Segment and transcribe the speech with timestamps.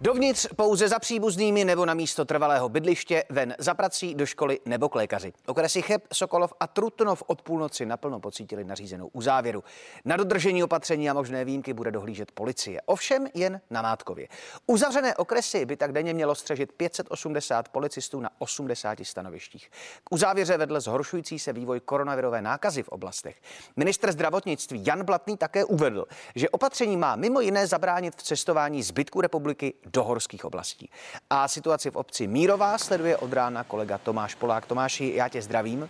[0.00, 4.88] Dovnitř pouze za příbuznými nebo na místo trvalého bydliště, ven za prací, do školy nebo
[4.88, 5.32] k lékaři.
[5.46, 9.64] Okresy Cheb, Sokolov a Trutnov od půlnoci naplno pocítili nařízenou uzávěru.
[10.04, 12.80] Na dodržení opatření a možné výjimky bude dohlížet policie.
[12.86, 14.28] Ovšem jen na Mátkově.
[14.66, 19.70] Uzavřené okresy by tak denně mělo střežit 580 policistů na 80 stanovištích.
[20.04, 23.36] K uzávěře vedl zhoršující se vývoj koronavirové nákazy v oblastech.
[23.76, 29.20] Ministr zdravotnictví Jan Blatný také uvedl, že opatření má mimo jiné zabránit v cestování zbytku
[29.20, 30.90] republiky do horských oblastí.
[31.30, 34.66] A situaci v obci Mírová sleduje od rána kolega Tomáš Polák.
[34.66, 35.88] Tomáši, já tě zdravím.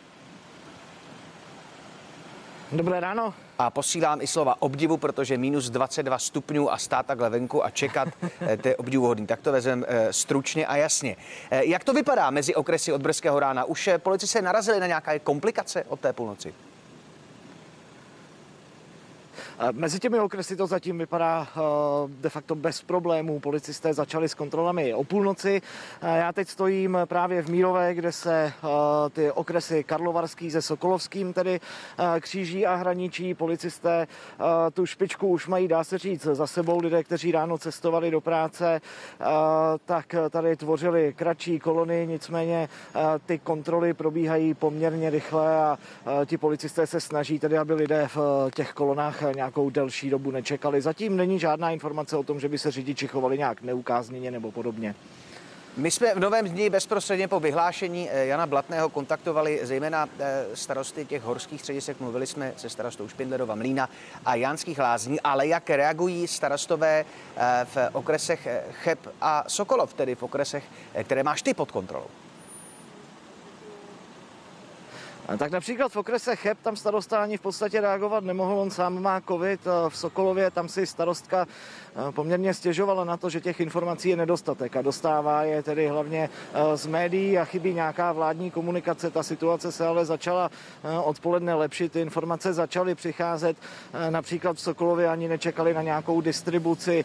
[2.73, 3.35] Dobré ráno.
[3.59, 8.09] A posílám i slova obdivu, protože minus 22 stupňů a stát takhle venku a čekat,
[8.41, 9.27] eh, to je obdivuhodný.
[9.27, 11.17] Tak to vezem eh, stručně a jasně.
[11.51, 13.65] Eh, jak to vypadá mezi okresy od brzkého rána?
[13.65, 16.55] Už policisté narazili na nějaké komplikace od té půlnoci?
[19.73, 21.61] Mezi těmi okresy to zatím vypadá eh,
[22.09, 23.41] de facto bez problémů.
[23.41, 25.63] Policisté začali s kontrolami o půlnoci.
[26.03, 28.69] Eh, já teď stojím právě v Mírové, kde se eh,
[29.11, 31.61] ty okresy Karlovarský se Sokolovským tedy
[32.21, 33.35] kříží a hraničí.
[33.35, 34.07] Policisté
[34.73, 36.81] tu špičku už mají, dá se říct, za sebou.
[36.81, 38.81] Lidé, kteří ráno cestovali do práce,
[39.85, 42.69] tak tady tvořili kratší kolony, nicméně
[43.27, 45.79] ty kontroly probíhají poměrně rychle a
[46.27, 50.81] ti policisté se snaží tedy, aby lidé v těch kolonách nějak nějakou delší dobu nečekali.
[50.81, 54.95] Zatím není žádná informace o tom, že by se řidiči chovali nějak neukázněně nebo podobně.
[55.77, 61.05] My jsme v novém dní bezprostředně po vyhlášení eh, Jana Blatného kontaktovali zejména eh, starosty
[61.05, 62.01] těch horských středisek.
[62.01, 63.89] Mluvili jsme se starostou Špindlerova Mlína
[64.25, 70.23] a Jánských lázní, ale jak reagují starostové eh, v okresech Cheb a Sokolov, tedy v
[70.23, 70.65] okresech,
[71.05, 72.26] které máš ty pod kontrolou?
[75.39, 79.21] Tak například v okrese Cheb tam starosta ani v podstatě reagovat nemohl, on sám má
[79.21, 79.61] covid.
[79.89, 84.77] V Sokolově tam si starostka eh, poměrně stěžovala na to, že těch informací je nedostatek
[84.77, 89.11] a dostává je tedy hlavně eh, z médií a chybí nějaká vládní komunikace.
[89.11, 90.51] Ta situace se ale začala
[90.85, 93.57] eh, odpoledne lepšit, ty informace začaly přicházet.
[94.11, 97.05] Například v Sokolově ani nečekali na nějakou distribuci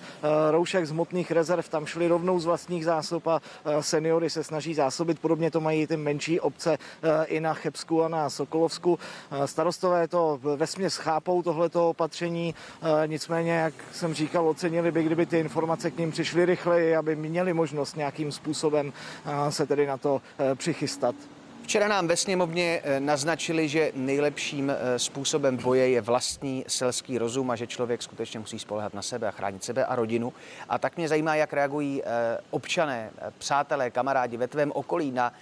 [0.52, 3.42] roušek z hmotných rezerv, tam šli rovnou z vlastních zásob a
[3.80, 5.20] seniory se snaží zásobit.
[5.20, 6.78] Podobně to mají ty menší obce
[7.26, 9.00] i na Chebsku a na Sokolovsku.
[9.32, 15.04] Eh, starostové to ve směs chápou tohleto opatření, eh, nicméně, jak jsem říkal, ocenili by,
[15.04, 18.94] kdyby ty informace k ním přišly rychleji, aby měli možnost nějakým způsobem
[19.26, 20.22] eh, se tedy na to
[20.56, 21.16] přichystat.
[21.64, 27.68] Včera nám ve sněmovně naznačili, že nejlepším způsobem boje je vlastní selský rozum a že
[27.68, 30.34] člověk skutečně musí spolehat na sebe a chránit sebe a rodinu.
[30.70, 32.04] A tak mě zajímá, jak reagují
[32.50, 35.34] občané, přátelé, kamarádi ve tvém okolí na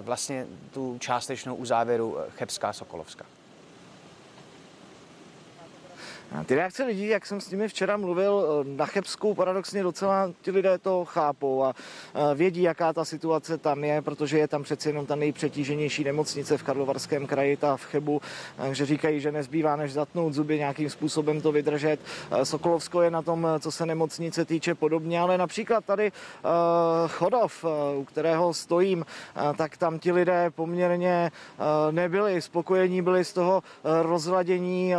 [0.00, 3.24] vlastně tu částečnou uzávěru eh, Chebská Sokolovská.
[6.46, 10.50] Ty reakce lidí, jak jsem s nimi včera mluvil, eh, na Chebsku paradoxně docela ti
[10.50, 11.74] lidé to chápou a
[12.14, 16.58] eh, vědí, jaká ta situace tam je, protože je tam přeci jenom ta nejpřetíženější nemocnice
[16.58, 18.20] v Karlovarském kraji, ta v Chebu,
[18.56, 22.00] takže říkají, že nezbývá než zatnout zuby, nějakým způsobem to vydržet.
[22.30, 26.12] Eh, Sokolovsko je na tom, co se nemocnice týče podobně, ale například tady
[27.08, 27.64] Chodov,
[27.96, 29.06] u kterého stojím,
[29.56, 31.30] tak tam ti lidé poměrně
[31.90, 33.62] nebyli spokojení, byli z toho
[34.02, 34.94] rozladění,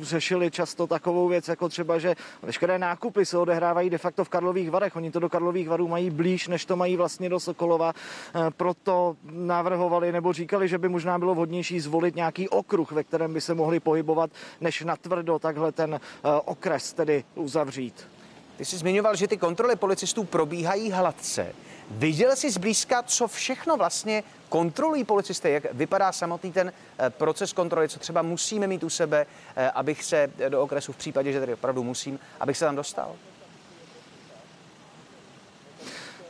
[0.00, 4.70] řešili často takovou věc, jako třeba, že veškeré nákupy se odehrávají de facto v Karlových
[4.70, 4.96] Varech.
[4.96, 7.92] Oni to do Karlových Varů mají blíž, než to mají vlastně do Sokolova.
[7.94, 13.34] Eh, proto navrhovali nebo říkali, že by možná bylo vhodnější zvolit nějaký okruh, ve kterém
[13.34, 14.30] by se mohli pohybovat,
[14.60, 18.17] než natvrdo takhle ten eh, okres tedy uzavřít.
[18.58, 21.54] Ty jsi zmiňoval, že ty kontroly policistů probíhají hladce.
[21.90, 27.88] Viděl jsi zblízka, co všechno vlastně kontrolují policisté, jak vypadá samotný ten eh, proces kontroly,
[27.88, 29.26] co třeba musíme mít u sebe,
[29.56, 33.16] eh, abych se do okresu v případě, že tady opravdu musím, abych se tam dostal?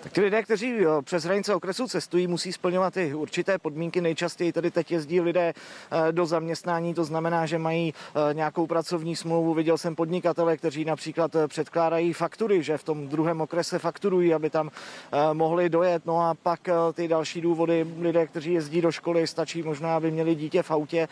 [0.02, 4.00] Tak ti lidé, kteří přes hranice okresu cestují, musí splňovat i určité podmínky.
[4.00, 5.54] Nejčastěji tady teď jezdí lidé
[5.90, 7.94] eh, do zaměstnání, to znamená, že mají
[8.30, 9.54] eh, nějakou pracovní smlouvu.
[9.54, 14.50] Viděl jsem podnikatele, kteří například eh, předkládají faktury, že v tom druhém okrese fakturují, aby
[14.50, 14.70] tam
[15.32, 16.06] mohli dojet.
[16.06, 16.60] No a pak
[16.92, 21.08] ty další důvody, lidé, kteří jezdí do školy, stačí možná, aby měli dítě v autě,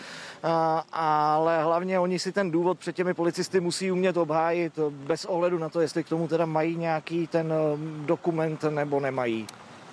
[0.93, 5.69] ale hlavně oni si ten důvod před těmi policisty musí umět obhájit bez ohledu na
[5.69, 7.53] to, jestli k tomu teda mají nějaký ten
[8.07, 9.47] dokument nebo nemají?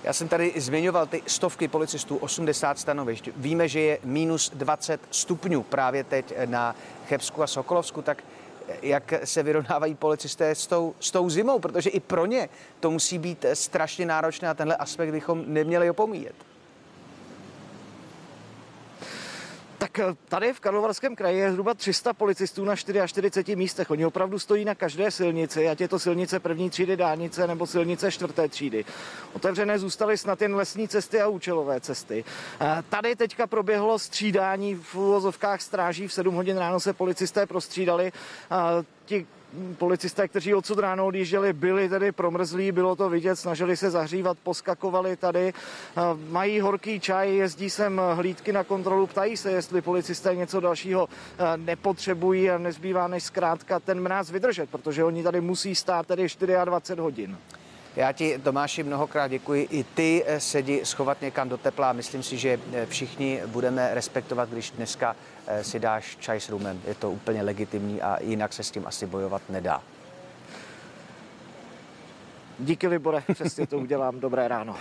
[0.03, 3.29] Já jsem tady zmiňoval ty stovky policistů, 80 stanovišť.
[3.35, 6.75] Víme, že je minus 20 stupňů právě teď na
[7.07, 8.23] Chebsku a Sokolovsku, tak
[8.81, 12.49] jak se vyrovnávají policisté s tou, s tou zimou, protože i pro ně
[12.79, 16.35] to musí být strašně náročné a tenhle aspekt bychom neměli opomíjet.
[19.83, 23.91] Tak eh, tady v Karlovarském kraji je zhruba 300 policistů na 44 místech.
[23.91, 28.11] Oni opravdu stojí na každé silnici, ať je to silnice první třídy dálnice nebo silnice
[28.11, 28.85] čtvrté třídy.
[29.33, 32.25] Otevřené zůstaly snad jen lesní cesty a účelové cesty.
[32.61, 36.07] Eh, tady teďka proběhlo střídání v uvozovkách stráží.
[36.07, 38.11] V 7 hodin ráno se policisté prostřídali.
[39.05, 39.27] Ti
[39.77, 45.17] policisté, kteří odsud ráno odjížděli, byli tedy promrzlí, bylo to vidět, snažili se zahřívat, poskakovali
[45.17, 45.53] tady,
[46.29, 51.09] mají horký čaj, jezdí sem hlídky na kontrolu, ptají se, jestli policisté něco dalšího
[51.55, 56.27] nepotřebují a nezbývá než zkrátka ten mráz vydržet, protože oni tady musí stát tedy
[56.65, 57.37] 24 hodin.
[57.95, 59.67] Já ti, Tomáši, mnohokrát děkuji.
[59.71, 61.93] I ty eh, sedi schovat někam do tepla.
[61.93, 65.15] Myslím si, že eh, všichni budeme respektovat, když dneska
[65.47, 66.81] eh, si dáš čaj s rumem.
[66.87, 69.81] Je to úplně legitimní a jinak se s tím asi bojovat nedá.
[72.59, 74.19] Díky, Libore, přesně to udělám.
[74.19, 74.75] Dobré ráno.